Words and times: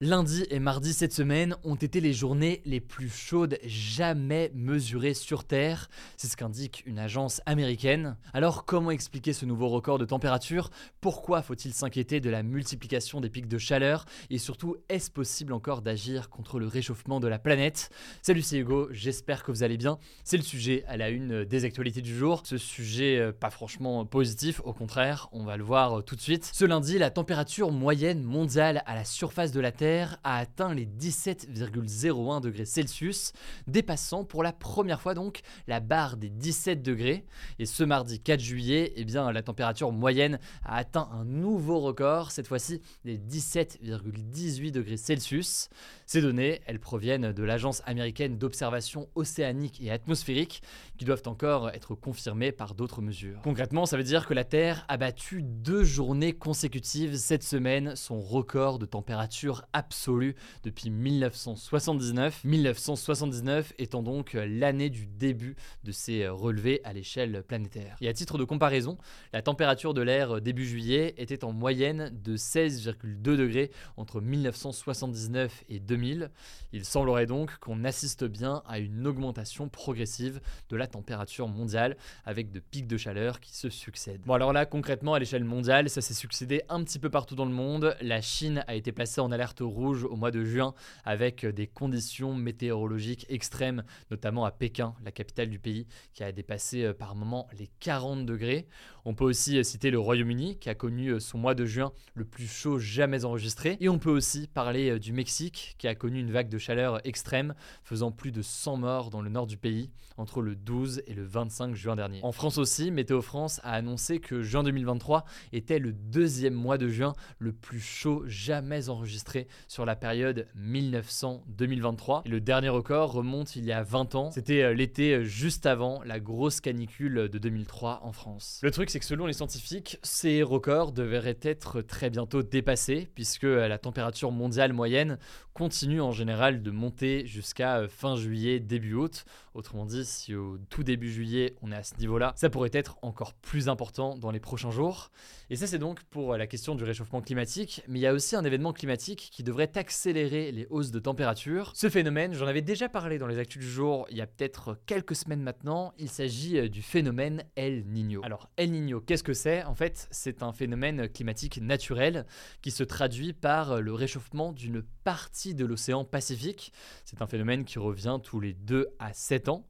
Lundi 0.00 0.44
et 0.50 0.60
mardi 0.60 0.92
cette 0.92 1.12
semaine 1.12 1.56
ont 1.64 1.74
été 1.74 2.00
les 2.00 2.12
journées 2.12 2.62
les 2.64 2.78
plus 2.78 3.08
chaudes 3.08 3.58
jamais 3.64 4.52
mesurées 4.54 5.12
sur 5.12 5.42
Terre, 5.42 5.90
c'est 6.16 6.28
ce 6.28 6.36
qu'indique 6.36 6.84
une 6.86 7.00
agence 7.00 7.40
américaine. 7.46 8.16
Alors 8.32 8.64
comment 8.64 8.92
expliquer 8.92 9.32
ce 9.32 9.44
nouveau 9.44 9.66
record 9.66 9.98
de 9.98 10.04
température? 10.04 10.70
Pourquoi 11.00 11.42
faut-il 11.42 11.74
s'inquiéter 11.74 12.20
de 12.20 12.30
la 12.30 12.44
multiplication 12.44 13.20
des 13.20 13.28
pics 13.28 13.48
de 13.48 13.58
chaleur? 13.58 14.04
Et 14.30 14.38
surtout, 14.38 14.76
est-ce 14.88 15.10
possible 15.10 15.52
encore 15.52 15.82
d'agir 15.82 16.30
contre 16.30 16.60
le 16.60 16.68
réchauffement 16.68 17.18
de 17.18 17.26
la 17.26 17.40
planète? 17.40 17.90
Salut 18.22 18.42
c'est 18.42 18.58
Hugo, 18.58 18.86
j'espère 18.92 19.42
que 19.42 19.50
vous 19.50 19.64
allez 19.64 19.78
bien. 19.78 19.98
C'est 20.22 20.36
le 20.36 20.44
sujet 20.44 20.84
à 20.86 20.96
la 20.96 21.08
une 21.08 21.44
des 21.44 21.64
actualités 21.64 22.02
du 22.02 22.16
jour. 22.16 22.42
Ce 22.44 22.56
sujet 22.56 23.18
euh, 23.18 23.32
pas 23.32 23.50
franchement 23.50 24.06
positif, 24.06 24.60
au 24.64 24.72
contraire, 24.72 25.28
on 25.32 25.42
va 25.42 25.56
le 25.56 25.64
voir 25.64 26.04
tout 26.04 26.14
de 26.14 26.20
suite. 26.20 26.48
Ce 26.54 26.64
lundi, 26.64 26.98
la 26.98 27.10
température 27.10 27.72
moyenne 27.72 28.22
mondiale 28.22 28.84
à 28.86 28.94
la 28.94 29.04
surface 29.04 29.50
de 29.50 29.58
la 29.58 29.72
Terre 29.72 29.87
a 30.24 30.38
atteint 30.38 30.74
les 30.74 30.86
17,01 30.86 32.40
degrés 32.40 32.64
Celsius, 32.64 33.32
dépassant 33.66 34.24
pour 34.24 34.42
la 34.42 34.52
première 34.52 35.00
fois 35.00 35.14
donc 35.14 35.40
la 35.66 35.80
barre 35.80 36.16
des 36.16 36.28
17 36.28 36.82
degrés. 36.82 37.24
Et 37.58 37.66
ce 37.66 37.84
mardi 37.84 38.20
4 38.20 38.40
juillet, 38.40 38.92
eh 38.96 39.04
bien, 39.04 39.30
la 39.32 39.42
température 39.42 39.92
moyenne 39.92 40.38
a 40.64 40.76
atteint 40.76 41.08
un 41.12 41.24
nouveau 41.24 41.80
record, 41.80 42.30
cette 42.30 42.46
fois-ci 42.46 42.80
les 43.04 43.18
17,18 43.18 44.70
degrés 44.72 44.96
Celsius. 44.96 45.68
Ces 46.06 46.20
données, 46.20 46.60
elles 46.66 46.80
proviennent 46.80 47.32
de 47.32 47.42
l'Agence 47.42 47.82
américaine 47.86 48.38
d'observation 48.38 49.08
océanique 49.14 49.80
et 49.82 49.90
atmosphérique, 49.90 50.62
qui 50.96 51.04
doivent 51.04 51.22
encore 51.26 51.70
être 51.70 51.94
confirmées 51.94 52.52
par 52.52 52.74
d'autres 52.74 53.02
mesures. 53.02 53.40
Concrètement, 53.42 53.86
ça 53.86 53.96
veut 53.96 54.02
dire 54.02 54.26
que 54.26 54.34
la 54.34 54.44
Terre 54.44 54.84
a 54.88 54.96
battu 54.96 55.42
deux 55.42 55.84
journées 55.84 56.32
consécutives 56.32 57.16
cette 57.16 57.42
semaine 57.42 57.94
son 57.94 58.20
record 58.20 58.78
de 58.78 58.86
température 58.86 59.64
absolue 59.78 60.34
depuis 60.64 60.90
1979. 60.90 62.42
1979 62.44 63.72
étant 63.78 64.02
donc 64.02 64.32
l'année 64.34 64.90
du 64.90 65.06
début 65.06 65.54
de 65.84 65.92
ces 65.92 66.26
relevés 66.28 66.80
à 66.84 66.92
l'échelle 66.92 67.44
planétaire. 67.46 67.96
Et 68.00 68.08
à 68.08 68.12
titre 68.12 68.38
de 68.38 68.44
comparaison, 68.44 68.98
la 69.32 69.40
température 69.40 69.94
de 69.94 70.02
l'air 70.02 70.40
début 70.40 70.66
juillet 70.66 71.14
était 71.16 71.44
en 71.44 71.52
moyenne 71.52 72.10
de 72.24 72.36
16,2 72.36 73.22
degrés 73.22 73.70
entre 73.96 74.20
1979 74.20 75.64
et 75.68 75.78
2000 75.78 76.30
il 76.72 76.84
semblerait 76.84 77.26
donc 77.26 77.56
qu'on 77.58 77.84
assiste 77.84 78.24
bien 78.24 78.62
à 78.66 78.78
une 78.78 79.06
augmentation 79.06 79.68
progressive 79.68 80.40
de 80.68 80.76
la 80.76 80.86
température 80.86 81.48
mondiale 81.48 81.96
avec 82.24 82.50
de 82.50 82.60
pics 82.60 82.86
de 82.86 82.96
chaleur 82.96 83.40
qui 83.40 83.56
se 83.56 83.70
succèdent. 83.70 84.22
Bon 84.26 84.34
alors 84.34 84.52
là 84.52 84.66
concrètement 84.66 85.14
à 85.14 85.18
l'échelle 85.18 85.44
mondiale 85.44 85.88
ça 85.88 86.00
s'est 86.00 86.14
succédé 86.14 86.62
un 86.68 86.82
petit 86.84 86.98
peu 86.98 87.10
partout 87.10 87.34
dans 87.34 87.44
le 87.44 87.52
monde. 87.52 87.96
La 88.00 88.20
Chine 88.20 88.64
a 88.66 88.74
été 88.74 88.92
placée 88.92 89.20
en 89.20 89.32
alerte 89.32 89.60
rouge 89.68 90.04
au 90.04 90.16
mois 90.16 90.30
de 90.30 90.44
juin 90.44 90.74
avec 91.04 91.46
des 91.46 91.66
conditions 91.66 92.34
météorologiques 92.34 93.26
extrêmes, 93.28 93.84
notamment 94.10 94.44
à 94.44 94.50
Pékin, 94.50 94.94
la 95.04 95.12
capitale 95.12 95.48
du 95.48 95.58
pays, 95.58 95.86
qui 96.14 96.22
a 96.24 96.32
dépassé 96.32 96.84
euh, 96.84 96.94
par 96.94 97.14
moments 97.14 97.48
les 97.58 97.68
40 97.80 98.26
degrés. 98.26 98.66
On 99.04 99.14
peut 99.14 99.24
aussi 99.24 99.58
euh, 99.58 99.62
citer 99.62 99.90
le 99.90 99.98
Royaume-Uni 99.98 100.58
qui 100.58 100.68
a 100.68 100.74
connu 100.74 101.10
euh, 101.10 101.20
son 101.20 101.38
mois 101.38 101.54
de 101.54 101.64
juin 101.64 101.92
le 102.14 102.24
plus 102.24 102.46
chaud 102.46 102.78
jamais 102.78 103.24
enregistré. 103.24 103.76
Et 103.80 103.88
on 103.88 103.98
peut 103.98 104.10
aussi 104.10 104.48
parler 104.48 104.98
du 104.98 105.12
Mexique 105.12 105.76
qui 105.78 105.86
a 105.86 105.94
connu 105.94 106.20
une 106.20 106.30
vague 106.30 106.48
de 106.48 106.58
chaleur 106.58 107.06
extrême, 107.06 107.54
faisant 107.84 108.10
plus 108.10 108.32
de 108.32 108.42
100 108.42 108.78
morts 108.78 109.10
dans 109.10 109.22
le 109.22 109.30
nord 109.30 109.46
du 109.46 109.56
pays 109.56 109.90
entre 110.18 110.42
le 110.42 110.56
12 110.56 111.02
et 111.06 111.14
le 111.14 111.24
25 111.24 111.74
juin 111.74 111.96
dernier. 111.96 112.20
En 112.22 112.32
France 112.32 112.58
aussi, 112.58 112.90
Météo 112.90 113.22
France 113.22 113.60
a 113.62 113.72
annoncé 113.72 114.18
que 114.18 114.42
juin 114.42 114.62
2023 114.64 115.24
était 115.52 115.78
le 115.78 115.92
deuxième 115.92 116.54
mois 116.54 116.76
de 116.76 116.88
juin 116.88 117.12
le 117.38 117.52
plus 117.52 117.80
chaud 117.80 118.24
jamais 118.26 118.88
enregistré 118.88 119.46
sur 119.66 119.84
la 119.84 119.96
période 119.96 120.46
1900-2023. 120.56 122.22
Et 122.24 122.28
le 122.28 122.40
dernier 122.40 122.68
record 122.68 123.12
remonte 123.12 123.56
il 123.56 123.64
y 123.64 123.72
a 123.72 123.82
20 123.82 124.14
ans. 124.14 124.30
C'était 124.30 124.62
euh, 124.62 124.74
l'été 124.74 125.14
euh, 125.14 125.24
juste 125.24 125.66
avant 125.66 126.02
la 126.04 126.20
grosse 126.20 126.60
canicule 126.60 127.28
de 127.28 127.38
2003 127.38 128.00
en 128.02 128.12
France. 128.12 128.60
Le 128.62 128.70
truc, 128.70 128.90
c'est 128.90 128.98
que 128.98 129.04
selon 129.04 129.26
les 129.26 129.32
scientifiques, 129.32 129.98
ces 130.02 130.42
records 130.42 130.92
devraient 130.92 131.38
être 131.42 131.80
très 131.80 132.10
bientôt 132.10 132.42
dépassés 132.42 133.08
puisque 133.14 133.44
euh, 133.44 133.68
la 133.68 133.78
température 133.78 134.30
mondiale 134.30 134.72
moyenne 134.72 135.18
continue 135.54 136.00
en 136.00 136.12
général 136.12 136.62
de 136.62 136.70
monter 136.70 137.26
jusqu'à 137.26 137.88
fin 137.88 138.14
juillet, 138.14 138.60
début 138.60 138.94
août. 138.94 139.24
Autrement 139.54 139.86
dit, 139.86 140.04
si 140.04 140.36
au 140.36 140.56
tout 140.70 140.84
début 140.84 141.10
juillet 141.10 141.56
on 141.62 141.72
est 141.72 141.76
à 141.76 141.82
ce 141.82 141.96
niveau-là, 141.96 142.32
ça 142.36 142.48
pourrait 142.48 142.70
être 142.72 142.96
encore 143.02 143.34
plus 143.34 143.68
important 143.68 144.16
dans 144.16 144.30
les 144.30 144.38
prochains 144.38 144.70
jours. 144.70 145.10
Et 145.50 145.56
ça 145.56 145.66
c'est 145.66 145.78
donc 145.78 146.04
pour 146.04 146.36
la 146.36 146.46
question 146.46 146.76
du 146.76 146.84
réchauffement 146.84 147.20
climatique, 147.20 147.82
mais 147.88 147.98
il 147.98 148.02
y 148.02 148.06
a 148.06 148.12
aussi 148.12 148.36
un 148.36 148.44
événement 148.44 148.72
climatique 148.72 149.30
qui 149.32 149.42
devrait 149.48 149.78
accélérer 149.78 150.52
les 150.52 150.66
hausses 150.68 150.90
de 150.90 150.98
température. 150.98 151.72
Ce 151.74 151.88
phénomène, 151.88 152.34
j'en 152.34 152.46
avais 152.46 152.60
déjà 152.60 152.90
parlé 152.90 153.16
dans 153.16 153.26
les 153.26 153.38
actus 153.38 153.62
du 153.62 153.70
jour 153.70 154.06
il 154.10 154.18
y 154.18 154.20
a 154.20 154.26
peut-être 154.26 154.78
quelques 154.84 155.16
semaines 155.16 155.40
maintenant, 155.40 155.94
il 155.96 156.10
s'agit 156.10 156.58
euh, 156.58 156.68
du 156.68 156.82
phénomène 156.82 157.44
El 157.56 157.86
Niño. 157.86 158.20
Alors 158.24 158.50
El 158.58 158.72
Niño, 158.72 159.00
qu'est-ce 159.00 159.22
que 159.22 159.32
c'est? 159.32 159.64
En 159.64 159.74
fait, 159.74 160.06
c'est 160.10 160.42
un 160.42 160.52
phénomène 160.52 161.08
climatique 161.08 161.62
naturel 161.62 162.26
qui 162.60 162.70
se 162.70 162.84
traduit 162.84 163.32
par 163.32 163.72
euh, 163.72 163.80
le 163.80 163.94
réchauffement 163.94 164.52
d'une 164.52 164.82
partie 165.02 165.54
de 165.54 165.64
l'océan 165.64 166.04
Pacifique. 166.04 166.70
C'est 167.06 167.22
un 167.22 167.26
phénomène 167.26 167.64
qui 167.64 167.78
revient 167.78 168.18
tous 168.22 168.40
les 168.40 168.52
2 168.52 168.88
à 168.98 169.14
7 169.14 169.48
ans. 169.48 169.66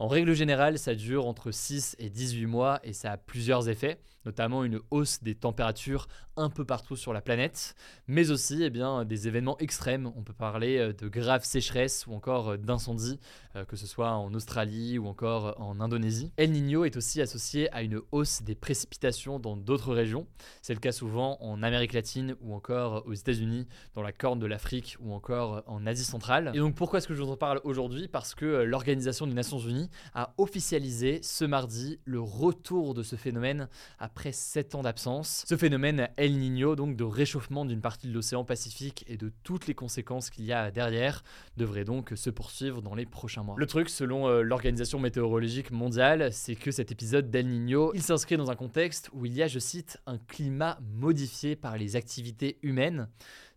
En 0.00 0.08
règle 0.08 0.32
générale, 0.32 0.78
ça 0.78 0.94
dure 0.94 1.26
entre 1.26 1.50
6 1.50 1.96
et 1.98 2.08
18 2.08 2.46
mois 2.46 2.80
et 2.84 2.94
ça 2.94 3.12
a 3.12 3.16
plusieurs 3.18 3.68
effets 3.68 4.00
notamment 4.24 4.64
une 4.64 4.80
hausse 4.90 5.22
des 5.22 5.34
températures 5.34 6.08
un 6.36 6.48
peu 6.48 6.64
partout 6.64 6.96
sur 6.96 7.12
la 7.12 7.20
planète, 7.20 7.74
mais 8.06 8.30
aussi 8.30 8.62
eh 8.62 8.70
bien, 8.70 9.04
des 9.04 9.28
événements 9.28 9.58
extrêmes. 9.58 10.10
On 10.16 10.22
peut 10.22 10.32
parler 10.32 10.78
euh, 10.78 10.92
de 10.92 11.08
graves 11.08 11.44
sécheresses 11.44 12.06
ou 12.06 12.14
encore 12.14 12.50
euh, 12.50 12.56
d'incendies, 12.56 13.18
euh, 13.56 13.64
que 13.64 13.76
ce 13.76 13.86
soit 13.86 14.12
en 14.12 14.32
Australie 14.32 14.98
ou 14.98 15.06
encore 15.06 15.54
en 15.60 15.80
Indonésie. 15.80 16.32
El 16.36 16.52
Niño 16.52 16.84
est 16.84 16.96
aussi 16.96 17.20
associé 17.20 17.70
à 17.74 17.82
une 17.82 18.00
hausse 18.12 18.42
des 18.42 18.54
précipitations 18.54 19.38
dans 19.38 19.56
d'autres 19.56 19.92
régions. 19.92 20.26
C'est 20.62 20.72
le 20.72 20.80
cas 20.80 20.92
souvent 20.92 21.36
en 21.40 21.62
Amérique 21.62 21.92
latine 21.92 22.36
ou 22.40 22.54
encore 22.54 23.06
aux 23.06 23.14
États-Unis, 23.14 23.66
dans 23.94 24.02
la 24.02 24.12
Corne 24.12 24.38
de 24.38 24.46
l'Afrique 24.46 24.96
ou 25.00 25.12
encore 25.12 25.62
en 25.66 25.86
Asie 25.86 26.04
centrale. 26.04 26.52
Et 26.54 26.58
donc 26.58 26.74
pourquoi 26.74 26.98
est-ce 26.98 27.08
que 27.08 27.14
je 27.14 27.22
vous 27.22 27.30
en 27.30 27.36
parle 27.36 27.60
aujourd'hui? 27.64 28.08
Parce 28.08 28.34
que 28.34 28.46
l'Organisation 28.62 29.26
des 29.26 29.34
Nations 29.34 29.58
Unies 29.58 29.89
a 30.14 30.34
officialisé 30.38 31.20
ce 31.22 31.44
mardi 31.44 31.98
le 32.04 32.20
retour 32.20 32.94
de 32.94 33.02
ce 33.02 33.16
phénomène 33.16 33.68
après 33.98 34.32
7 34.32 34.74
ans 34.74 34.82
d'absence. 34.82 35.44
Ce 35.46 35.56
phénomène 35.56 36.08
El 36.16 36.38
Niño, 36.38 36.76
donc 36.76 36.96
de 36.96 37.04
réchauffement 37.04 37.64
d'une 37.64 37.80
partie 37.80 38.08
de 38.08 38.12
l'océan 38.12 38.44
Pacifique 38.44 39.04
et 39.08 39.16
de 39.16 39.32
toutes 39.42 39.66
les 39.66 39.74
conséquences 39.74 40.30
qu'il 40.30 40.44
y 40.44 40.52
a 40.52 40.70
derrière, 40.70 41.22
devrait 41.56 41.84
donc 41.84 42.12
se 42.14 42.30
poursuivre 42.30 42.82
dans 42.82 42.94
les 42.94 43.06
prochains 43.06 43.42
mois. 43.42 43.54
Le 43.58 43.66
truc, 43.66 43.88
selon 43.88 44.28
euh, 44.28 44.42
l'Organisation 44.42 44.98
météorologique 44.98 45.70
mondiale, 45.70 46.32
c'est 46.32 46.56
que 46.56 46.70
cet 46.70 46.90
épisode 46.92 47.30
d'El 47.30 47.48
Niño, 47.48 47.92
il 47.94 48.02
s'inscrit 48.02 48.36
dans 48.36 48.50
un 48.50 48.56
contexte 48.56 49.10
où 49.12 49.26
il 49.26 49.34
y 49.34 49.42
a, 49.42 49.48
je 49.48 49.58
cite, 49.58 49.98
un 50.06 50.18
climat 50.18 50.78
modifié 50.94 51.56
par 51.56 51.76
les 51.76 51.96
activités 51.96 52.58
humaines 52.62 53.08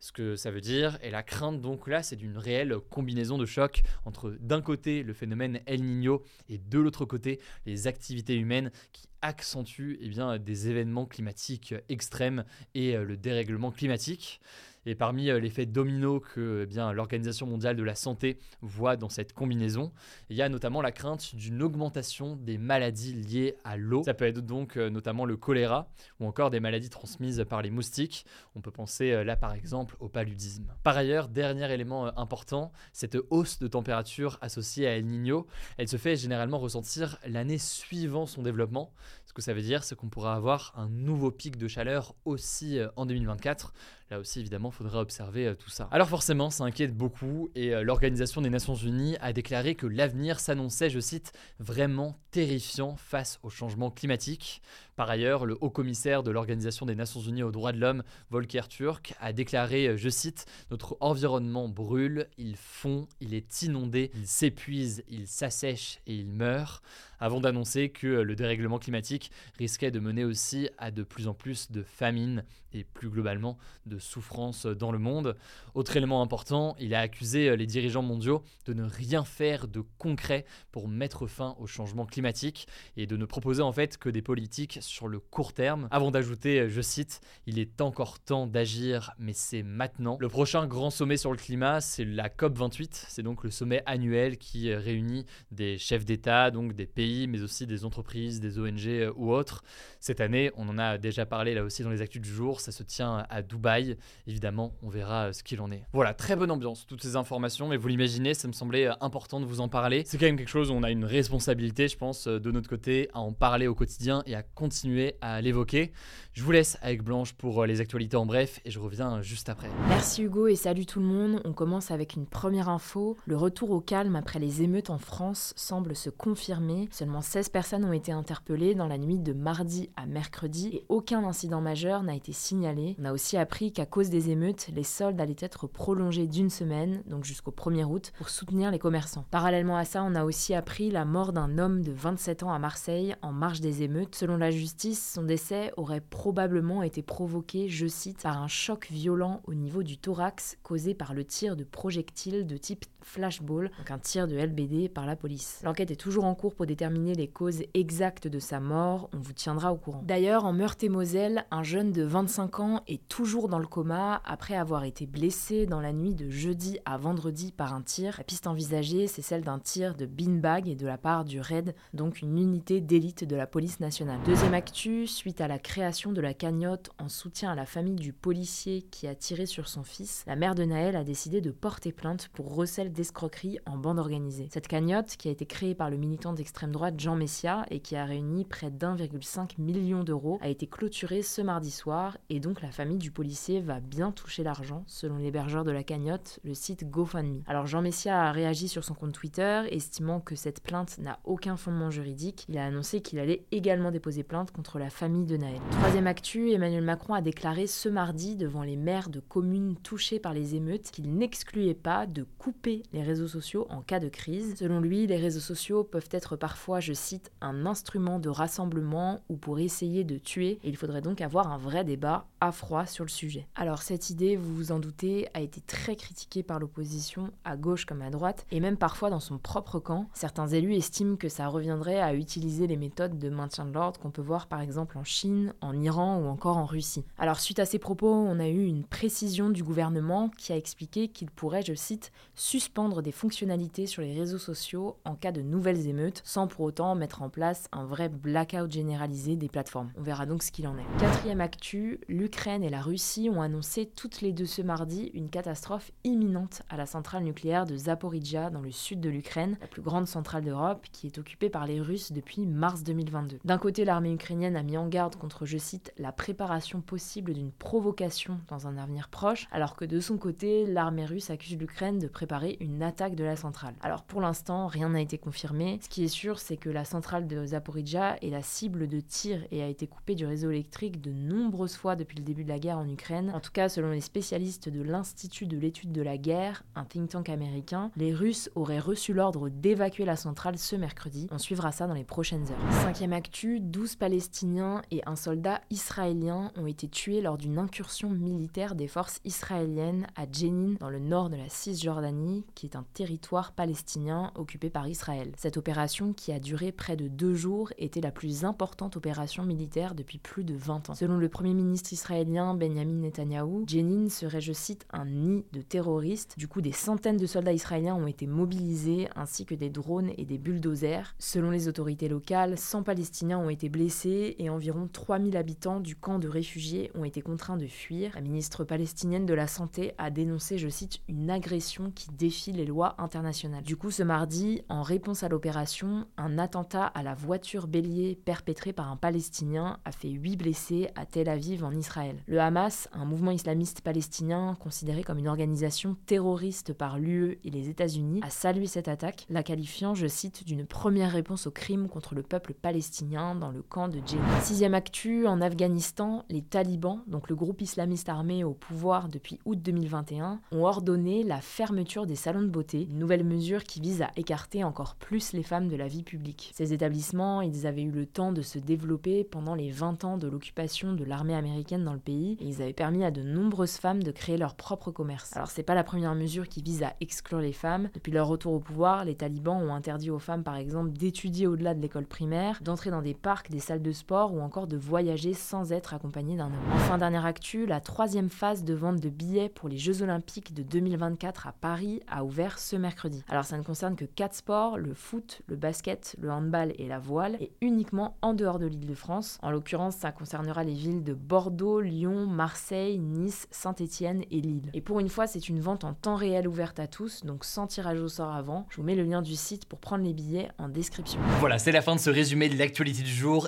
ce 0.04 0.12
que 0.12 0.36
ça 0.36 0.52
veut 0.52 0.60
dire. 0.60 0.98
Et 1.02 1.10
la 1.10 1.24
crainte, 1.24 1.62
donc 1.62 1.88
là, 1.88 2.04
c'est 2.04 2.18
d'une 2.18 2.38
réelle 2.38 2.78
combinaison 2.90 3.38
de 3.38 3.46
chocs 3.46 3.84
entre 4.04 4.32
d'un 4.42 4.62
côté 4.62 5.02
le 5.02 5.14
phénomène 5.14 5.62
El 5.66 5.82
Niño 5.82 6.24
et 6.50 6.58
de 6.58 6.78
l'autre 6.78 7.06
côté 7.06 7.40
les 7.66 7.88
activités 7.88 8.36
humaines 8.36 8.70
qui 8.92 9.08
accentuent 9.22 9.98
eh 10.02 10.10
bien, 10.10 10.38
des 10.40 10.68
événements 10.68 11.06
climatiques 11.06 11.74
extrêmes 11.88 12.44
et 12.76 12.98
euh, 12.98 13.06
le 13.06 13.16
dérèglement 13.16 13.72
climatique. 13.72 14.42
Et 14.86 14.96
parmi 14.96 15.30
euh, 15.30 15.40
l'effet 15.40 15.66
domino 15.66 16.20
que 16.20 16.62
eh 16.64 16.66
bien 16.66 16.92
l'Organisation 16.92 17.48
mondiale 17.48 17.76
de 17.76 17.84
la 17.84 17.96
santé 17.96 18.38
voit 18.62 18.98
dans 18.98 19.10
cette 19.10 19.34
combinaison, 19.34 19.92
il 20.30 20.36
y 20.36 20.42
a 20.42 20.50
notamment 20.50 20.82
la 20.82 20.92
crainte 20.92 21.36
d'une 21.36 21.64
augmentation 21.64 22.36
des 22.36 22.58
maladies 22.58 23.14
liées 23.14 23.56
à 23.64 23.78
l'eau. 23.78 24.04
Ça 24.04 24.14
peut 24.14 24.26
être 24.26 24.40
donc 24.40 24.78
euh, 24.78 24.90
notamment 24.90 25.26
le 25.26 25.38
choléra 25.38 25.90
ou 26.20 26.26
encore 26.26 26.50
des 26.50 26.60
maladies 26.60 26.90
transmises 26.90 27.46
par 27.48 27.62
les 27.62 27.70
moustiques. 27.70 28.26
On 28.56 28.62
peut 28.62 28.72
penser 28.72 29.12
euh, 29.12 29.24
là 29.24 29.38
par 29.38 29.54
exemple 29.54 29.96
au 30.00 30.10
paludisme. 30.10 30.74
Par 30.84 30.98
ailleurs, 30.98 31.30
dernier 31.30 31.72
élément 31.72 32.18
important, 32.18 32.72
cette 32.92 33.18
hausse 33.30 33.60
de 33.60 33.68
température 33.68 34.38
associée 34.42 34.88
à 34.88 34.98
El 34.98 35.06
Niño, 35.06 35.48
elle 35.78 35.88
se 35.88 35.98
fait 35.98 36.18
généralement 36.18 36.60
ressentir 36.60 37.18
l'année 37.26 37.58
suivant 37.58 38.26
son 38.26 38.42
développement. 38.42 38.92
Ce 39.26 39.34
que 39.34 39.42
ça 39.42 39.54
veut 39.54 39.62
dire, 39.62 39.84
c'est 39.84 39.96
qu'on 39.96 40.10
pourra 40.10 40.36
avoir 40.36 40.74
un 40.76 40.90
nouveau 40.90 41.32
pic 41.32 41.58
de 41.58 41.68
chaleur 41.68 42.14
aussi 42.26 42.80
en 42.96 43.06
2024. 43.06 43.74
Là 44.14 44.20
aussi, 44.20 44.42
évidemment, 44.42 44.70
faudra 44.70 45.02
observer 45.02 45.48
euh, 45.48 45.56
tout 45.56 45.72
ça. 45.72 45.88
Alors 45.90 46.08
forcément, 46.08 46.52
ça 46.52 46.64
inquiète 46.66 46.96
beaucoup 46.96 47.50
et 47.56 47.74
euh, 47.74 47.82
l'Organisation 47.82 48.42
des 48.42 48.52
Nations 48.52 48.76
Unies 48.76 49.18
a 49.22 49.34
déclaré 49.34 49.74
que 49.74 49.88
l'avenir 49.88 50.40
s'annonçait, 50.40 50.92
je 50.92 51.00
cite, 51.00 51.34
vraiment 51.58 52.16
terrifiant 52.30 52.96
face 52.96 53.40
au 53.42 53.50
changement 53.50 53.90
climatique. 53.90 54.62
Par 54.96 55.10
ailleurs, 55.10 55.46
le 55.46 55.58
haut 55.60 55.72
commissaire 55.72 56.22
de 56.22 56.30
l'Organisation 56.30 56.86
des 56.86 56.96
Nations 56.96 57.22
Unies 57.22 57.42
aux 57.42 57.52
droits 57.52 57.72
de 57.72 57.80
l'homme, 57.80 58.04
Volker 58.30 58.68
Turk, 58.70 59.16
a 59.20 59.34
déclaré, 59.34 59.88
euh, 59.88 59.98
je 59.98 60.10
cite, 60.10 60.46
Notre 60.70 60.98
environnement 61.00 61.68
brûle, 61.68 62.28
il 62.38 62.56
fond, 62.56 63.08
il 63.20 63.34
est 63.34 63.64
inondé, 63.64 64.12
il 64.16 64.28
s'épuise, 64.28 65.04
il 65.08 65.28
s'assèche 65.28 66.00
et 66.06 66.16
il 66.16 66.28
meurt 66.28 66.84
avant 67.20 67.40
d'annoncer 67.40 67.88
que 67.88 68.08
le 68.08 68.36
dérèglement 68.36 68.80
climatique 68.80 69.32
risquait 69.58 69.92
de 69.92 70.00
mener 70.00 70.26
aussi 70.26 70.70
à 70.78 70.92
de 70.92 71.04
plus 71.04 71.30
en 71.30 71.34
plus 71.34 71.72
de 71.72 71.82
famines 71.82 72.44
et 72.74 72.84
plus 72.84 73.10
globalement 73.10 73.58
de 73.86 73.98
souffrance 73.98 74.66
dans 74.66 74.92
le 74.92 74.98
monde. 74.98 75.38
Autre 75.74 75.96
élément 75.96 76.22
important, 76.22 76.76
il 76.80 76.94
a 76.94 77.00
accusé 77.00 77.56
les 77.56 77.66
dirigeants 77.66 78.02
mondiaux 78.02 78.44
de 78.66 78.74
ne 78.74 78.84
rien 78.84 79.24
faire 79.24 79.70
de 79.70 79.82
concret 79.98 80.44
pour 80.72 80.90
mettre 80.90 81.28
fin 81.28 81.56
au 81.60 81.68
changement 81.68 82.06
climatique 82.06 82.68
et 82.98 83.08
de 83.08 83.16
ne 83.16 83.26
proposer 83.26 83.62
en 83.62 83.72
fait 83.72 83.98
que 83.98 84.10
des 84.10 84.22
politiques 84.22 84.80
sur 84.84 85.08
le 85.08 85.20
court 85.20 85.54
terme. 85.54 85.88
Avant 85.92 86.12
d'ajouter, 86.12 86.70
je 86.70 86.82
cite, 86.82 87.22
il 87.48 87.60
est 87.60 87.82
encore 87.82 88.20
temps 88.20 88.48
d'agir, 88.48 89.12
mais 89.18 89.34
c'est 89.34 89.64
maintenant. 89.64 90.18
Le 90.20 90.30
prochain 90.30 90.68
grand 90.68 90.90
sommet 90.90 91.18
sur 91.18 91.32
le 91.32 91.38
climat, 91.38 91.82
c'est 91.82 92.06
la 92.06 92.30
COP28, 92.30 93.06
c'est 93.08 93.24
donc 93.24 93.44
le 93.44 93.52
sommet 93.52 93.82
annuel 93.86 94.38
qui 94.38 94.74
réunit 94.74 95.26
des 95.52 95.78
chefs 95.78 96.06
d'État, 96.06 96.52
donc 96.52 96.74
des 96.74 96.86
pays 96.86 97.28
mais 97.28 97.42
aussi 97.42 97.66
des 97.66 97.86
entreprises, 97.86 98.40
des 98.40 98.60
ONG 98.60 98.88
euh, 98.88 99.12
ou 99.16 99.32
autres. 99.32 99.64
Cette 100.00 100.22
année, 100.22 100.52
on 100.56 100.68
en 100.70 100.78
a 100.78 100.98
déjà 100.98 101.26
parlé 101.26 101.54
là 101.54 101.64
aussi 101.64 101.84
dans 101.84 101.90
les 101.90 102.02
actus 102.02 102.22
du 102.22 102.30
jour, 102.30 102.60
ça 102.60 102.72
se 102.72 102.84
tient 102.84 103.26
à 103.30 103.42
Dubaï. 103.42 103.98
Évidemment, 104.28 104.74
on 104.82 104.90
verra 104.90 105.28
euh, 105.28 105.34
ce 105.34 105.44
qu'il 105.44 105.62
en 105.62 105.72
est. 105.72 105.84
Voilà, 105.94 106.14
très 106.14 106.36
bonne 106.36 106.52
ambiance, 106.52 106.86
toutes 106.88 107.02
ces 107.02 107.16
informations, 107.16 107.68
mais 107.68 107.78
vous 107.78 107.88
l'imaginez, 107.88 108.34
ça 108.34 108.48
me 108.48 108.54
semblait 108.54 108.88
euh, 108.88 108.94
important 109.02 109.40
de 109.40 109.46
vous 109.46 109.62
en 109.62 109.70
parler. 109.70 110.04
C'est 110.06 110.18
quand 110.18 110.26
même 110.26 110.38
quelque 110.38 110.50
chose 110.50 110.72
où 110.72 110.74
on 110.74 110.84
a 110.84 110.92
une 110.92 111.06
responsabilité, 111.06 111.88
je 111.88 111.98
pense, 111.98 112.28
de 112.28 112.52
notre 112.52 112.70
côté, 112.70 113.10
à 113.14 113.20
en 113.20 113.34
parler 113.34 113.68
au 113.68 113.76
quotidien 113.76 114.24
et 114.26 114.36
à 114.36 114.44
continuer 114.44 114.73
à 115.22 115.42
l'évoquer. 115.42 115.92
Je 116.34 116.42
vous 116.42 116.52
laisse 116.52 116.78
avec 116.82 117.04
Blanche 117.04 117.34
pour 117.34 117.66
les 117.66 117.80
actualités 117.80 118.18
en 118.18 118.26
bref 118.26 118.60
et 118.66 118.72
je 118.72 118.80
reviens 118.80 119.22
juste 119.22 119.50
après. 119.50 119.70
Merci 119.88 120.24
Hugo 120.24 120.48
et 120.48 120.56
salut 120.56 120.88
tout 120.88 121.00
le 121.00 121.06
monde. 121.06 121.42
On 121.46 121.54
commence 121.54 121.92
avec 121.92 122.16
une 122.16 122.26
première 122.26 122.70
info. 122.70 123.18
Le 123.26 123.38
retour 123.38 123.70
au 123.70 123.82
calme 123.82 124.16
après 124.16 124.40
les 124.40 124.64
émeutes 124.64 124.90
en 124.90 124.98
France 124.98 125.54
semble 125.56 125.96
se 125.96 126.10
confirmer. 126.10 126.90
Seulement 126.92 127.22
16 127.22 127.50
personnes 127.50 127.86
ont 127.86 127.94
été 127.94 128.12
interpellées 128.12 128.74
dans 128.74 128.88
la 128.88 128.98
nuit 128.98 129.20
de 129.20 129.32
mardi 129.32 129.92
à 129.96 130.08
mercredi 130.08 130.70
et 130.74 130.86
aucun 130.90 131.24
incident 131.24 131.62
majeur 131.62 132.02
n'a 132.02 132.16
été 132.16 132.32
signalé. 132.32 132.96
On 133.00 133.06
a 133.06 133.14
aussi 133.14 133.38
appris 133.38 133.72
qu'à 133.72 133.86
cause 133.86 134.10
des 134.10 134.32
émeutes, 134.32 134.70
les 134.74 134.84
soldes 134.84 135.22
allaient 135.22 135.36
être 135.38 135.68
prolongés 135.68 136.26
d'une 136.26 136.50
semaine, 136.50 137.04
donc 137.06 137.26
jusqu'au 137.26 137.52
1er 137.52 137.84
août, 137.84 138.12
pour 138.18 138.30
soutenir 138.30 138.72
les 138.72 138.80
commerçants. 138.80 139.26
Parallèlement 139.30 139.78
à 139.78 139.86
ça, 139.86 140.04
on 140.04 140.16
a 140.16 140.24
aussi 140.24 140.56
appris 140.56 140.90
la 140.90 141.06
mort 141.06 141.32
d'un 141.32 141.60
homme 141.60 141.82
de 141.84 141.92
27 141.92 142.42
ans 142.42 142.52
à 142.52 142.58
Marseille 142.58 143.16
en 143.22 143.32
marge 143.32 143.62
des 143.62 143.84
émeutes. 143.84 144.16
Selon 144.16 144.38
la 144.38 144.50
justice, 144.50 144.63
son 144.68 145.24
décès 145.24 145.72
aurait 145.78 146.02
probablement 146.02 146.84
été 146.84 147.02
provoqué, 147.02 147.70
je 147.70 147.88
cite, 147.88 148.22
par 148.24 148.42
un 148.42 148.48
choc 148.48 148.88
violent 148.92 149.42
au 149.46 149.54
niveau 149.54 149.84
du 149.84 149.98
thorax 149.98 150.58
causé 150.64 150.94
par 150.94 151.14
le 151.14 151.24
tir 151.24 151.56
de 151.56 151.64
projectiles 151.64 152.46
de 152.46 152.58
type 152.58 152.86
flashball, 153.02 153.70
donc 153.78 153.92
un 153.92 154.00
tir 154.00 154.28
de 154.28 154.38
LBD 154.38 154.90
par 154.90 155.06
la 155.06 155.16
police. 155.16 155.60
L'enquête 155.64 155.92
est 155.92 155.98
toujours 155.98 156.26
en 156.26 156.36
cours 156.36 156.56
pour 156.56 156.66
déterminer 156.66 157.14
les 157.14 157.28
causes 157.28 157.64
exactes 157.74 158.28
de 158.28 158.40
sa 158.40 158.60
mort, 158.60 159.10
on 159.14 159.20
vous 159.20 159.34
tiendra 159.34 159.74
au 159.74 159.78
courant. 159.78 160.02
D'ailleurs, 160.06 160.46
en 160.46 160.54
Meurthe-et-Moselle, 160.54 161.46
un 161.52 161.64
jeune 161.64 161.92
de 161.92 162.04
25 162.04 162.60
ans 162.60 162.82
est 162.88 163.06
toujours 163.08 163.50
dans 163.50 163.60
le 163.60 163.68
coma 163.68 164.22
après 164.26 164.56
avoir 164.56 164.84
été 164.84 165.06
blessé 165.06 165.66
dans 165.66 165.82
la 165.82 165.94
nuit 165.94 166.16
de 166.16 166.30
jeudi 166.30 166.80
à 166.86 166.98
vendredi 166.98 167.52
par 167.52 167.74
un 167.74 167.82
tir. 167.82 168.16
La 168.18 168.24
piste 168.24 168.48
envisagée, 168.48 169.08
c'est 169.08 169.22
celle 169.22 169.44
d'un 169.44 169.60
tir 169.60 169.96
de 169.96 170.06
beanbag 170.06 170.68
et 170.70 170.76
de 170.76 170.88
la 170.88 170.98
part 170.98 171.26
du 171.26 171.40
RAID, 171.40 171.76
donc 171.94 172.22
une 172.22 172.38
unité 172.38 172.82
d'élite 172.82 173.24
de 173.24 173.36
la 173.36 173.48
police 173.48 173.80
nationale. 173.80 174.20
Deuxième 174.26 174.53
actu, 174.54 175.08
suite 175.08 175.42
à 175.42 175.48
la 175.48 175.58
création 175.58 176.12
de 176.12 176.22
la 176.22 176.34
cagnotte 176.34 176.92
en 177.00 177.10
soutien 177.10 177.52
à 177.52 177.56
la 177.56 177.66
famille 177.66 177.96
du 177.96 178.14
policier 178.14 178.84
qui 178.84 179.08
a 179.08 179.16
tiré 179.16 179.46
sur 179.46 179.68
son 179.68 179.84
fils, 179.84 180.24
la 180.28 180.36
mère 180.36 180.54
de 180.54 180.64
Naël 180.64 180.96
a 180.96 181.04
décidé 181.04 181.42
de 181.42 181.52
porter 181.52 181.92
plainte 181.92 182.30
pour 182.34 182.54
recel 182.54 182.92
d'escroquerie 182.92 183.60
en 183.66 183.78
bande 183.78 184.00
organisée. 184.00 184.50
Cette 184.52 184.68
cagnotte, 184.68 185.16
qui 185.18 185.28
a 185.28 185.32
été 185.32 185.46
créée 185.46 185.76
par 185.76 185.90
le 185.90 185.98
militant 185.98 186.34
d'extrême 186.34 186.72
droite 186.72 187.00
Jean 187.00 187.16
Messia 187.16 187.66
et 187.72 187.80
qui 187.80 187.96
a 187.96 188.06
réuni 188.06 188.46
près 188.46 188.70
d'1,5 188.70 189.60
million 189.60 190.04
d'euros, 190.04 190.38
a 190.42 190.50
été 190.50 190.68
clôturée 190.68 191.24
ce 191.24 191.42
mardi 191.42 191.72
soir 191.72 192.18
et 192.30 192.40
donc 192.40 192.62
la 192.62 192.72
famille 192.72 192.98
du 193.00 193.12
policier 193.12 193.60
va 193.60 193.80
bien 193.80 194.12
toucher 194.12 194.44
l'argent, 194.44 194.84
selon 194.88 195.18
l'hébergeur 195.18 195.64
de 195.64 195.72
la 195.72 195.84
cagnotte, 195.84 196.40
le 196.44 196.54
site 196.54 196.90
GoFundMe. 196.90 197.44
Alors 197.48 197.66
Jean 197.66 197.82
Messia 197.82 198.22
a 198.22 198.32
réagi 198.32 198.68
sur 198.68 198.84
son 198.84 198.94
compte 198.94 199.14
Twitter, 199.14 199.64
estimant 199.72 200.20
que 200.20 200.36
cette 200.36 200.62
plainte 200.62 200.98
n'a 201.00 201.20
aucun 201.24 201.58
fondement 201.58 201.90
juridique. 201.90 202.46
Il 202.50 202.58
a 202.58 202.66
annoncé 202.66 203.02
qu'il 203.02 203.20
allait 203.20 203.46
également 203.52 203.92
déposer 203.92 204.24
plainte 204.24 204.43
contre 204.52 204.80
la 204.80 204.90
famille 204.90 205.26
de 205.26 205.38
Naël. 205.38 205.60
Troisième 205.72 206.08
actu, 206.08 206.52
Emmanuel 206.52 206.84
Macron 206.84 207.14
a 207.14 207.22
déclaré 207.22 207.68
ce 207.68 207.90
mardi 207.90 208.36
devant 208.36 208.64
les 208.64 208.76
maires 208.76 209.10
de 209.10 209.20
communes 209.20 209.76
touchées 209.78 210.20
par 210.20 210.34
les 210.34 210.56
émeutes 210.56 210.92
qu'il 210.92 211.14
n'excluait 211.14 211.74
pas 211.74 212.06
de 212.06 212.26
couper 212.38 212.84
les 212.94 213.04
réseaux 213.04 213.28
sociaux 213.28 213.68
en 213.70 213.82
cas 213.82 214.00
de 214.00 214.10
crise. 214.10 214.56
Selon 214.58 214.80
lui, 214.80 215.08
les 215.08 215.18
réseaux 215.18 215.40
sociaux 215.40 215.84
peuvent 215.84 216.10
être 216.12 216.36
parfois, 216.36 216.80
je 216.80 216.94
cite, 216.94 217.32
un 217.42 217.66
instrument 217.66 218.20
de 218.20 218.30
rassemblement 218.30 219.22
ou 219.30 219.36
pour 219.36 219.60
essayer 219.60 220.04
de 220.04 220.18
tuer, 220.18 220.60
et 220.64 220.70
il 220.70 220.78
faudrait 220.78 221.02
donc 221.02 221.22
avoir 221.22 221.52
un 221.52 221.58
vrai 221.58 221.84
débat 221.84 222.26
à 222.42 222.52
froid 222.52 222.86
sur 222.86 223.06
le 223.06 223.10
sujet. 223.10 223.48
Alors 223.56 223.82
cette 223.82 224.10
idée, 224.10 224.36
vous 224.36 224.54
vous 224.56 224.72
en 224.72 224.80
doutez, 224.80 225.28
a 225.34 225.42
été 225.42 225.62
très 225.62 225.96
critiquée 225.96 226.44
par 226.44 226.60
l'opposition, 226.60 227.30
à 227.46 227.56
gauche 227.56 227.86
comme 227.86 228.02
à 228.02 228.10
droite, 228.10 228.46
et 228.52 228.60
même 228.60 228.78
parfois 228.78 229.10
dans 229.10 229.20
son 229.20 229.38
propre 229.38 229.80
camp. 229.80 230.10
Certains 230.14 230.48
élus 230.48 230.76
estiment 230.76 231.16
que 231.16 231.30
ça 231.30 231.48
reviendrait 231.48 232.02
à 232.02 232.14
utiliser 232.14 232.68
les 232.68 232.78
méthodes 232.78 233.18
de 233.18 233.30
maintien 233.30 233.66
de 233.66 233.74
l'ordre 233.74 234.00
qu'on 234.00 234.12
peut 234.12 234.22
voir 234.22 234.33
par 234.48 234.62
exemple 234.62 234.98
en 234.98 235.04
Chine, 235.04 235.54
en 235.62 235.80
Iran 235.80 236.20
ou 236.20 236.26
encore 236.28 236.58
en 236.58 236.66
Russie. 236.66 237.06
Alors 237.18 237.40
suite 237.40 237.60
à 237.60 237.66
ces 237.66 237.80
propos, 237.80 238.12
on 238.12 238.40
a 238.40 238.48
eu 238.48 238.66
une 238.66 238.84
précision 238.84 239.50
du 239.50 239.64
gouvernement 239.64 240.30
qui 240.30 240.52
a 240.52 240.58
expliqué 240.58 241.08
qu'il 241.08 241.30
pourrait, 241.30 241.62
je 241.62 241.74
cite, 241.74 242.12
suspendre 242.36 243.02
des 243.02 243.12
fonctionnalités 243.12 243.86
sur 243.86 244.02
les 244.02 244.14
réseaux 244.14 244.38
sociaux 244.38 244.98
en 245.06 245.16
cas 245.16 245.32
de 245.32 245.42
nouvelles 245.42 245.88
émeutes, 245.88 246.22
sans 246.26 246.48
pour 246.48 246.66
autant 246.66 246.96
mettre 246.96 247.22
en 247.22 247.30
place 247.30 247.68
un 247.72 247.86
vrai 247.86 248.10
blackout 248.10 248.72
généralisé 248.72 249.36
des 249.36 249.50
plateformes. 249.50 249.92
On 249.98 250.02
verra 250.02 250.26
donc 250.26 250.44
ce 250.44 250.52
qu'il 250.52 250.68
en 250.68 250.78
est. 250.78 251.00
Quatrième 251.00 251.42
actu, 251.42 252.00
l'Ukraine 252.08 252.64
et 252.64 252.70
la 252.70 252.82
Russie 252.82 253.30
ont 253.32 253.42
annoncé 253.42 253.86
toutes 253.86 254.22
les 254.22 254.32
deux 254.32 254.46
ce 254.46 254.62
mardi 254.62 255.12
une 255.14 255.30
catastrophe 255.30 255.92
imminente 256.04 256.64
à 256.70 256.78
la 256.78 256.86
centrale 256.86 257.24
nucléaire 257.24 257.66
de 257.66 257.78
Zaporizhia 257.78 258.50
dans 258.50 258.62
le 258.62 258.72
sud 258.72 259.00
de 259.00 259.10
l'Ukraine, 259.10 259.58
la 259.62 259.68
plus 259.68 259.82
grande 259.82 260.08
centrale 260.08 260.44
d'Europe 260.44 260.86
qui 260.92 261.08
est 261.08 261.18
occupée 261.18 261.50
par 261.50 261.68
les 261.68 261.80
Russes 261.80 262.12
depuis 262.12 262.46
mars 262.46 262.84
2022. 262.84 263.40
D'un 263.44 263.58
côté, 263.58 263.86
l'armée 263.86 264.12
ukrainienne 264.24 264.56
a 264.56 264.64
mis 264.64 264.78
en 264.78 264.88
garde 264.88 265.18
contre, 265.18 265.46
je 265.46 265.58
cite, 265.58 265.92
la 265.98 266.14
préparation 266.14 266.80
possible 266.80 267.34
d'une 267.34 267.52
provocation 267.52 268.40
dans 268.48 268.68
un 268.68 268.78
avenir 268.78 269.10
proche, 269.10 269.48
alors 269.52 269.76
que 269.76 269.84
de 269.84 270.00
son 270.00 270.18
côté, 270.18 270.66
l'armée 270.66 271.06
russe 271.06 271.30
accuse 271.30 271.58
l'Ukraine 271.58 272.00
de 272.00 272.08
préparer 272.08 272.56
une 272.62 272.82
attaque 272.82 273.16
de 273.16 273.26
la 273.26 273.36
centrale. 273.36 273.76
Alors 273.82 274.04
pour 274.04 274.22
l'instant, 274.22 274.68
rien 274.68 274.88
n'a 274.88 275.02
été 275.02 275.18
confirmé. 275.18 275.78
Ce 275.82 275.90
qui 275.90 276.06
est 276.06 276.08
sûr, 276.08 276.40
c'est 276.40 276.56
que 276.56 276.70
la 276.70 276.86
centrale 276.86 277.28
de 277.28 277.48
Zaporizhia 277.48 278.16
est 278.22 278.30
la 278.30 278.42
cible 278.42 278.88
de 278.88 279.02
tir 279.02 279.46
et 279.52 279.62
a 279.62 279.68
été 279.68 279.88
coupée 279.88 280.16
du 280.16 280.26
réseau 280.26 280.52
électrique 280.52 281.02
de 281.02 281.12
nombreuses 281.12 281.76
fois 281.76 281.98
depuis 281.98 282.18
le 282.18 282.24
début 282.24 282.46
de 282.46 282.50
la 282.50 282.60
guerre 282.60 282.78
en 282.78 282.88
Ukraine. 282.88 283.30
En 283.36 283.42
tout 283.42 283.52
cas, 283.52 283.68
selon 283.68 283.92
les 283.92 284.00
spécialistes 284.00 284.70
de 284.70 284.82
l'Institut 284.82 285.48
de 285.48 285.58
l'étude 285.58 285.92
de 285.92 286.02
la 286.02 286.18
guerre, 286.18 286.64
un 286.76 286.86
think 286.86 287.10
tank 287.10 287.28
américain, 287.28 287.92
les 287.98 288.14
Russes 288.14 288.50
auraient 288.56 288.80
reçu 288.80 289.12
l'ordre 289.12 289.50
d'évacuer 289.50 290.06
la 290.06 290.16
centrale 290.16 290.58
ce 290.58 290.78
mercredi. 290.78 291.28
On 291.30 291.38
suivra 291.38 291.74
ça 291.74 291.88
dans 291.88 291.94
les 291.94 292.06
prochaines 292.06 292.50
heures. 292.50 292.74
Cinquième 292.84 293.12
actu, 293.12 293.60
12 293.60 293.98
Palestiniens 293.98 294.13
palestinien 294.14 294.84
et 294.92 295.02
un 295.08 295.16
soldat 295.16 295.62
israélien 295.72 296.52
ont 296.56 296.68
été 296.68 296.88
tués 296.88 297.20
lors 297.20 297.40
d'une 297.40 297.58
incursion 297.58 298.12
militaire 298.12 298.76
des 298.76 298.88
forces 298.88 299.20
israéliennes 299.26 300.06
à 300.16 300.32
Jenin, 300.32 300.76
dans 300.80 300.92
le 300.92 301.00
nord 301.00 301.32
de 301.32 301.36
la 301.36 301.50
Cisjordanie, 301.50 302.46
qui 302.54 302.68
est 302.68 302.76
un 302.76 302.86
territoire 302.94 303.54
palestinien 303.54 304.32
occupé 304.36 304.70
par 304.70 304.88
Israël. 304.88 305.32
Cette 305.36 305.58
opération, 305.58 306.14
qui 306.14 306.32
a 306.32 306.40
duré 306.40 306.72
près 306.72 306.96
de 306.96 307.08
deux 307.08 307.34
jours, 307.34 307.74
était 307.80 308.02
la 308.02 308.12
plus 308.12 308.46
importante 308.46 308.98
opération 308.98 309.46
militaire 309.46 309.96
depuis 309.96 310.20
plus 310.20 310.44
de 310.44 310.54
20 310.54 310.92
ans. 310.92 310.94
Selon 310.94 311.18
le 311.18 311.28
premier 311.28 311.56
ministre 311.56 311.92
israélien 311.92 312.54
Benjamin 312.54 313.02
Netanyahu, 313.02 313.64
Jenin 313.66 314.10
serait, 314.10 314.42
je 314.42 314.54
cite, 314.54 314.86
un 314.92 315.06
nid 315.06 315.44
de 315.54 315.64
terroristes. 315.64 316.36
Du 316.38 316.48
coup, 316.48 316.62
des 316.62 316.72
centaines 316.72 317.18
de 317.18 317.26
soldats 317.26 317.52
israéliens 317.52 317.96
ont 317.96 318.06
été 318.06 318.28
mobilisés, 318.28 319.10
ainsi 319.16 319.48
que 319.48 319.56
des 319.56 319.72
drones 319.72 320.12
et 320.20 320.26
des 320.26 320.38
bulldozers. 320.38 321.16
Selon 321.18 321.50
les 321.50 321.68
autorités 321.68 322.10
locales, 322.10 322.60
100 322.60 322.84
Palestiniens 322.84 323.40
ont 323.40 323.50
été 323.50 323.70
blessés 323.70 323.93
et 324.04 324.50
environ 324.50 324.90
3000 324.92 325.38
habitants 325.38 325.80
du 325.80 325.96
camp 325.96 326.20
de 326.20 326.28
réfugiés 326.28 326.92
ont 326.96 327.04
été 327.04 327.22
contraints 327.22 327.58
de 327.58 327.68
fuir. 327.68 328.12
La 328.16 328.22
ministre 328.22 328.64
palestinienne 328.64 329.26
de 329.26 329.34
la 329.34 329.48
Santé 329.48 329.94
a 329.98 330.10
dénoncé, 330.10 330.58
je 330.58 330.68
cite, 330.68 331.02
une 331.08 331.30
agression 331.30 331.92
qui 331.92 332.10
défie 332.12 332.52
les 332.52 332.66
lois 332.66 332.96
internationales. 332.98 333.64
Du 333.64 333.78
coup, 333.78 333.92
ce 333.92 334.04
mardi, 334.04 334.62
en 334.70 334.82
réponse 334.82 335.24
à 335.24 335.30
l'opération, 335.30 336.08
un 336.18 336.38
attentat 336.40 336.86
à 336.86 337.04
la 337.04 337.14
voiture 337.14 337.68
bélier 337.68 338.20
perpétré 338.26 338.74
par 338.74 338.92
un 338.92 338.98
Palestinien 338.98 339.80
a 339.86 339.92
fait 339.92 340.10
8 340.10 340.38
blessés 340.38 340.90
à 340.96 341.06
Tel 341.06 341.30
Aviv 341.30 341.64
en 341.64 341.72
Israël. 341.72 342.18
Le 342.26 342.40
Hamas, 342.40 342.90
un 342.94 343.06
mouvement 343.06 343.32
islamiste 343.32 343.82
palestinien 343.82 344.56
considéré 344.60 345.04
comme 345.04 345.20
une 345.20 345.28
organisation 345.28 345.96
terroriste 346.06 346.74
par 346.74 346.98
l'UE 346.98 347.40
et 347.44 347.52
les 347.52 347.70
États-Unis, 347.70 348.22
a 348.24 348.30
salué 348.30 348.66
cette 348.66 348.88
attaque, 348.88 349.26
la 349.30 349.44
qualifiant, 349.44 349.94
je 349.94 350.08
cite, 350.08 350.46
d'une 350.46 350.66
première 350.66 351.12
réponse 351.12 351.48
au 351.48 351.52
crime 351.52 351.88
contre 351.88 352.16
le 352.16 352.24
peuple 352.24 352.54
palestinien 352.54 353.36
dans 353.36 353.52
le 353.52 353.62
camp 353.62 353.83
de 353.88 354.00
Jenin. 354.06 354.40
Sixième 354.42 354.74
actu, 354.74 355.28
en 355.28 355.42
Afghanistan, 355.42 356.24
les 356.30 356.42
talibans, 356.42 357.02
donc 357.08 357.30
le 357.30 357.36
groupe 357.36 357.62
islamiste 357.62 358.10
armé 358.10 358.44
au 358.44 358.54
pouvoir 358.54 359.10
depuis 359.10 359.40
août 359.46 359.60
2021, 359.62 360.40
ont 360.52 360.64
ordonné 360.64 361.24
la 361.24 361.42
fermeture 361.42 362.06
des 362.06 362.16
salons 362.16 362.42
de 362.42 362.48
beauté, 362.48 362.88
une 362.90 363.00
nouvelle 363.00 363.24
mesure 363.24 363.64
qui 363.64 363.82
vise 363.82 364.02
à 364.02 364.12
écarter 364.16 364.64
encore 364.64 364.96
plus 364.96 365.34
les 365.34 365.44
femmes 365.44 365.68
de 365.68 365.76
la 365.76 365.88
vie 365.88 366.04
publique. 366.04 366.52
Ces 366.54 366.74
établissements, 366.74 367.42
ils 367.42 367.68
avaient 367.68 367.84
eu 367.84 367.92
le 367.92 368.06
temps 368.06 368.32
de 368.32 368.42
se 368.42 368.60
développer 368.60 369.24
pendant 369.24 369.56
les 369.56 369.72
20 369.72 370.04
ans 370.04 370.18
de 370.18 370.28
l'occupation 370.28 370.94
de 370.94 371.04
l'armée 371.04 371.36
américaine 371.36 371.84
dans 371.84 371.94
le 371.94 372.00
pays 372.00 372.38
et 372.40 372.46
ils 372.46 372.62
avaient 372.62 372.74
permis 372.74 373.04
à 373.04 373.12
de 373.12 373.22
nombreuses 373.22 373.78
femmes 373.78 374.04
de 374.04 374.12
créer 374.12 374.38
leur 374.38 374.56
propre 374.56 374.92
commerce. 374.92 375.36
Alors 375.36 375.50
c'est 375.50 375.64
pas 375.64 375.76
la 375.76 375.84
première 375.84 376.16
mesure 376.16 376.48
qui 376.48 376.62
vise 376.62 376.84
à 376.84 376.94
exclure 377.02 377.40
les 377.40 377.54
femmes. 377.54 377.90
Depuis 377.94 378.12
leur 378.12 378.28
retour 378.28 378.54
au 378.54 378.60
pouvoir, 378.60 379.06
les 379.06 379.16
talibans 379.16 379.62
ont 379.62 379.74
interdit 379.74 380.10
aux 380.10 380.20
femmes 380.20 380.44
par 380.44 380.56
exemple 380.56 380.92
d'étudier 380.92 381.48
au-delà 381.48 381.74
de 381.74 381.82
l'école 381.82 382.06
primaire, 382.06 382.60
d'entrer 382.62 382.92
dans 382.92 383.02
des 383.02 383.14
parcs, 383.14 383.50
des 383.50 383.60
de 383.82 383.92
sport 383.92 384.34
ou 384.34 384.42
encore 384.42 384.68
de 384.68 384.78
voyager 384.78 385.34
sans 385.34 385.72
être 385.72 385.94
accompagnées 385.94 386.38
d'un 386.38 386.48
homme. 386.48 386.72
Enfin 386.76 386.98
dernière 386.98 387.26
actu, 387.26 387.66
la 387.66 387.80
troisième 387.80 388.30
phase 388.30 388.64
de 388.64 388.74
vente 388.74 389.00
de 389.00 389.10
billets 389.10 389.50
pour 389.50 389.70
les 389.70 389.78
Jeux 389.78 390.02
Olympiques 390.02 390.54
de 390.54 390.64
2024 390.64 391.48
à 391.48 391.52
Paris 391.54 392.02
a 392.08 392.24
ouvert 392.24 392.60
ce 392.60 392.76
mercredi. 392.76 393.24
Alors 393.30 393.46
ça 393.46 393.58
ne 393.58 393.64
concerne 393.64 393.96
que 393.96 394.06
quatre 394.06 394.36
sports, 394.36 394.78
le 394.78 394.94
foot, 394.94 395.42
le 395.48 395.56
basket, 395.56 396.16
le 396.20 396.32
handball 396.32 396.74
et 396.78 396.88
la 396.88 397.00
voile, 397.00 397.38
et 397.40 397.52
uniquement 397.62 398.18
en 398.22 398.34
dehors 398.34 398.60
de 398.60 398.66
l'île 398.66 398.88
de 398.88 398.94
France. 398.94 399.38
En 399.42 399.52
l'occurrence, 399.52 399.96
ça 399.96 400.12
concernera 400.12 400.64
les 400.64 400.74
villes 400.74 401.04
de 401.04 401.14
Bordeaux, 401.14 401.82
Lyon, 401.82 402.26
Marseille, 402.28 403.00
Nice, 403.00 403.48
Saint-Étienne 403.52 404.24
et 404.32 404.42
Lille. 404.42 404.70
Et 404.74 404.82
pour 404.82 405.00
une 405.00 405.10
fois, 405.10 405.28
c'est 405.28 405.50
une 405.50 405.60
vente 405.60 405.84
en 405.84 405.94
temps 405.94 406.16
réel 406.16 406.48
ouverte 406.48 406.80
à 406.80 406.88
tous, 406.88 407.24
donc 407.26 407.46
sans 407.46 407.68
tirage 407.68 408.02
au 408.02 408.08
sort 408.08 408.34
avant. 408.34 408.66
Je 408.70 408.78
vous 408.78 408.84
mets 408.84 408.96
le 408.96 409.04
lien 409.04 409.22
du 409.22 409.36
site 409.36 409.66
pour 409.66 409.80
prendre 409.80 410.04
les 410.04 410.14
billets 410.14 410.50
en 410.58 410.70
description. 410.70 411.20
Voilà, 411.40 411.58
c'est 411.58 411.72
la 411.72 411.82
fin 411.82 411.96
de 411.96 412.00
ce 412.00 412.10
résumé 412.10 412.50
de 412.50 412.58
l'actualité 412.58 413.04
du 413.04 413.12
jour. 413.12 413.48